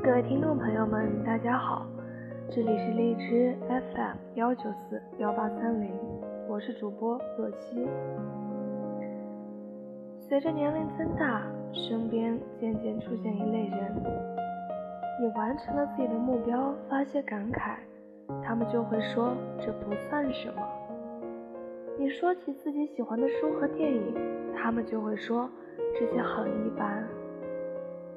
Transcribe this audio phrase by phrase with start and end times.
[0.00, 1.84] 各位听众朋友们，大家好，
[2.48, 5.92] 这里是荔枝 FM 幺九四幺八三零，
[6.48, 7.84] 我是主播若曦。
[10.20, 11.42] 随着年龄增大，
[11.72, 13.94] 身边渐渐出现一类人，
[15.20, 17.74] 你完成了自己的目标，发些感慨，
[18.42, 20.62] 他们就会说这不算什么；
[21.98, 24.14] 你说起自己喜欢的书和电影，
[24.54, 25.50] 他们就会说
[25.98, 27.02] 这些很一般；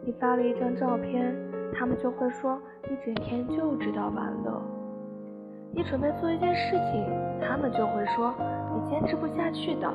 [0.05, 1.51] 你发了一张照片。
[1.73, 4.62] 他们就会说你整天就知道玩乐，
[5.73, 7.05] 你准备做一件事情，
[7.41, 8.34] 他们就会说
[8.73, 9.91] 你坚持不下去的。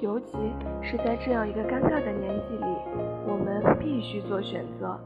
[0.00, 0.36] 尤其
[0.82, 2.66] 是在这样一个尴尬的年纪里，
[3.26, 4.98] 我们必须做选择。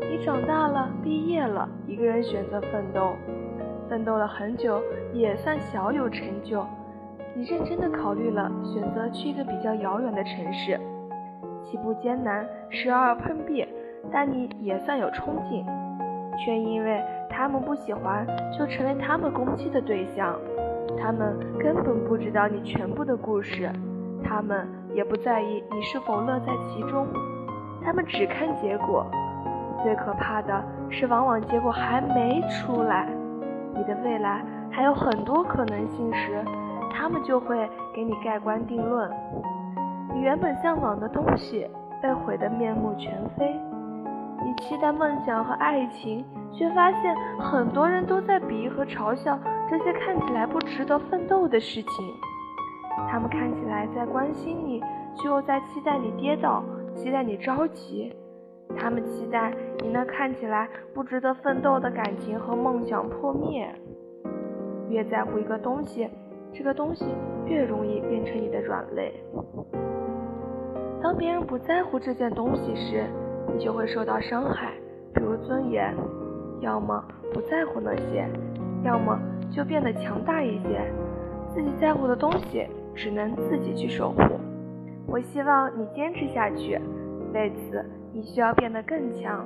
[0.00, 3.12] 你长大了，毕业了，一个人选择奋斗，
[3.88, 6.64] 奋斗了很久也算小有成就。
[7.36, 10.76] 你认真的考虑了，选择去一个比较遥远的城市，
[11.62, 13.64] 起步艰难，时而碰壁。
[14.12, 15.64] 但你也算有冲劲，
[16.38, 18.26] 却因为他们不喜欢，
[18.56, 20.34] 就成为他们攻击的对象。
[20.98, 23.70] 他们根本不知道你全部的故事，
[24.24, 27.06] 他们也不在意你是否乐在其中，
[27.82, 29.06] 他们只看结果。
[29.82, 33.08] 最可怕的是，往往结果还没出来，
[33.74, 36.44] 你的未来还有很多可能性时，
[36.92, 39.10] 他们就会给你盖棺定论。
[40.12, 41.66] 你原本向往的东西
[42.02, 43.58] 被毁得面目全非。
[44.42, 49.38] 你期待梦想和爱情，却发现很多人都在鄙夷和嘲笑
[49.68, 52.14] 这些看起来不值得奋斗的事情。
[53.08, 54.82] 他们看起来在关心你，
[55.16, 58.14] 却又在期待你跌倒，期待你着急。
[58.76, 63.68] 他们期待你那看起来不值得奋斗的感情和梦想破灭。
[64.88, 66.08] 越在乎一个东西，
[66.52, 67.04] 这个东西
[67.46, 69.12] 越容易变成你的软肋。
[71.02, 73.04] 当别人不在乎这件东西时，
[73.52, 74.72] 你就会受到伤害，
[75.14, 75.94] 比如尊严，
[76.60, 78.28] 要么不在乎那些，
[78.84, 79.18] 要么
[79.50, 80.80] 就变得强大一些。
[81.52, 84.22] 自己在乎的东西，只能自己去守护。
[85.06, 86.80] 我希望你坚持下去，
[87.34, 89.44] 为此你需要变得更强，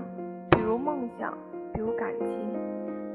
[0.51, 1.33] 比如梦想，
[1.73, 2.28] 比如感情。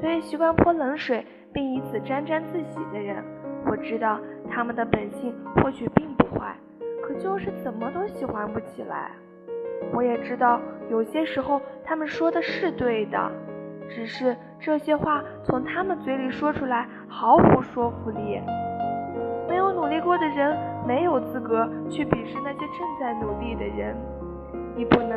[0.01, 3.23] 对于习惯泼冷水并以此沾沾自喜的人，
[3.67, 4.19] 我知道
[4.49, 6.55] 他们的本性或许并不坏，
[7.03, 9.11] 可就是怎么都喜欢不起来。
[9.93, 13.31] 我也知道，有些时候他们说的是对的，
[13.89, 18.41] 只是这些话从他们嘴里说出来毫无说服力。
[19.47, 20.55] 没有努力过的人
[20.87, 23.95] 没有资格去鄙视那些正在努力的人。
[24.75, 25.09] 你不能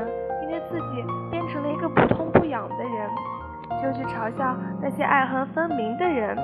[0.43, 3.11] 因为自己变成了一个不痛不痒的人，
[3.83, 6.37] 就去嘲笑那些爱恨分明的人。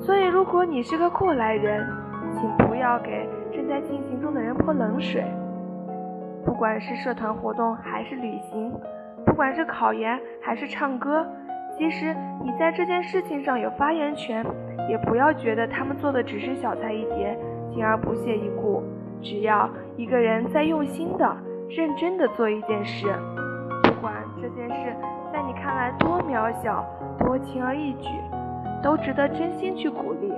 [0.00, 1.86] 所以，如果你是个过来人，
[2.34, 5.24] 请不要给正在进行中的人泼冷水。
[6.44, 8.72] 不管是社团活动还是旅行，
[9.24, 11.26] 不管是考研还是唱歌，
[11.76, 14.44] 即使你在这件事情上有发言权，
[14.88, 17.36] 也不要觉得他们做的只是小菜一碟，
[17.72, 18.82] 进而不屑一顾。
[19.22, 21.36] 只要一个人在用心的、
[21.70, 23.06] 认真的做一件事，
[23.82, 24.94] 不管这件事
[25.32, 26.84] 在你看来多渺小、
[27.18, 28.10] 多轻而易举，
[28.82, 30.32] 都值得真心去鼓励。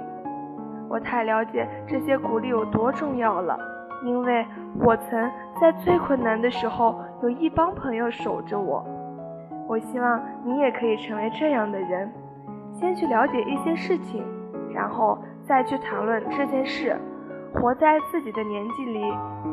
[0.89, 3.59] 我太了解这些鼓励有多重要了，
[4.05, 4.47] 因为
[4.81, 5.31] 我曾。
[5.59, 8.85] 在最困难的时候，有一帮朋友守着我。
[9.67, 12.13] 我希望你也可以成为这样的人，
[12.75, 14.23] 先去了解一些事情，
[14.75, 16.95] 然后再去谈论这件事。
[17.55, 19.01] 活在自己的年纪里，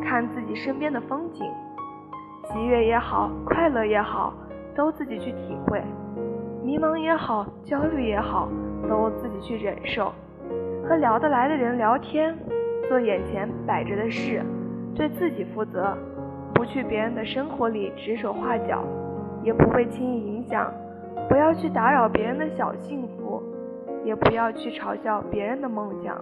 [0.03, 1.49] 看自己身边的风景，
[2.51, 4.33] 喜悦也好，快乐也好，
[4.75, 5.79] 都自己去体会；
[6.61, 8.49] 迷茫也好，焦虑也好，
[8.89, 10.11] 都自己去忍受。
[10.85, 12.37] 和聊得来的人聊天，
[12.87, 14.41] 做眼前摆着的事。
[14.95, 15.97] 对自己负责，
[16.53, 18.83] 不去别人的生活里指手画脚，
[19.43, 20.71] 也不会轻易影响。
[21.27, 23.41] 不要去打扰别人的小幸福，
[24.05, 26.21] 也不要去嘲笑别人的梦想。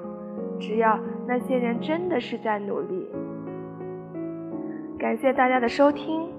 [0.59, 3.09] 只要那些人真的是在努力。
[4.97, 6.29] 感谢大家的收听。